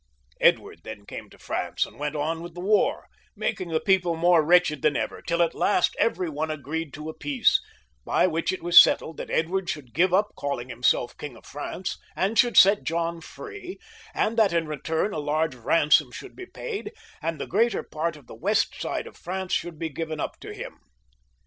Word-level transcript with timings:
Edward 0.39 0.79
then 0.83 1.05
came 1.05 1.29
to 1.29 1.37
France 1.37 1.85
and 1.85 1.99
went 1.99 2.15
on 2.15 2.41
with 2.41 2.55
the 2.55 2.59
war, 2.59 3.05
making 3.35 3.69
the 3.69 3.79
people 3.79 4.15
more 4.15 4.41
wretched 4.41 4.81
than 4.81 4.95
ever, 4.95 5.21
till 5.21 5.43
at 5.43 5.53
last 5.53 5.95
every 5.99 6.27
one 6.27 6.49
agreed 6.49 6.91
to 6.95 7.07
a 7.07 7.13
peace, 7.13 7.61
by 8.03 8.25
which 8.25 8.51
it 8.51 8.63
was 8.63 8.81
settled 8.81 9.17
that 9.17 9.29
Edward 9.29 9.69
should 9.69 9.93
give 9.93 10.11
up 10.11 10.29
calling 10.35 10.69
himself 10.69 11.15
King 11.19 11.35
of 11.37 11.45
France, 11.45 11.99
and 12.15 12.39
should 12.39 12.57
set 12.57 12.83
John 12.83 13.21
free; 13.21 13.77
and 14.15 14.37
that 14.37 14.53
in 14.53 14.67
return 14.67 15.13
a 15.13 15.19
large 15.19 15.53
ransom 15.53 16.11
should 16.11 16.35
be 16.35 16.47
paid, 16.47 16.93
and 17.21 17.39
the 17.39 17.45
greater 17.45 17.83
part 17.83 18.15
of 18.15 18.25
the 18.25 18.33
west 18.33 18.73
side 18.81 19.05
of 19.05 19.15
France 19.15 19.53
should 19.53 19.77
be 19.77 19.89
given 19.89 20.19
up 20.19 20.39
to 20.39 20.51
him. 20.51 20.79